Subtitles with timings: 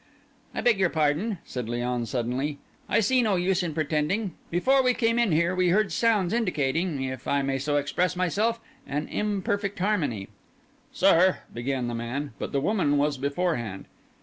[0.55, 2.57] "I beg your pardon," said Léon suddenly.
[2.89, 4.33] "I see no use in pretending.
[4.49, 9.77] Before we came in here we heard sounds indicating—if I may so express myself—an imperfect
[9.77, 10.27] harmony."
[10.91, 12.33] "Sir—" began the man.
[12.39, 13.85] But the woman was beforehand.